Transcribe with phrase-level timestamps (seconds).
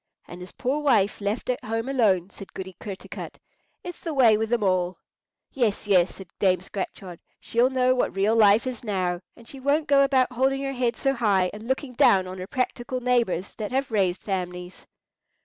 [0.27, 3.37] "And his poor wife left at home alone," said Goody Kertarkut.
[3.83, 4.97] "It's the way with 'em all!"
[5.51, 9.85] "Yes, yes," said Dame Scratchard, "she'll know what real life is now, and she won't
[9.87, 13.71] go about holding her head so high, and looking down on her practical neighbours that
[13.71, 14.87] have raised families."